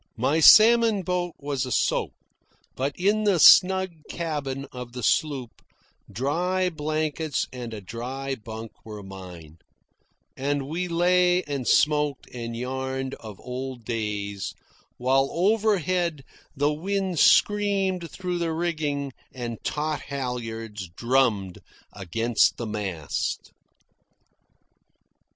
[0.17, 2.13] My salmon boat was a soak,
[2.75, 5.61] but in the snug cabin of the sloop
[6.11, 9.59] dry blankets and a dry bunk were mine;
[10.35, 14.55] and we lay and smoked and yarned of old days,
[14.97, 16.23] while overhead
[16.57, 21.59] the wind screamed through the rigging and taut halyards drummed
[21.93, 23.51] against the mast.